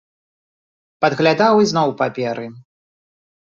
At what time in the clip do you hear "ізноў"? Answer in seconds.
1.65-1.87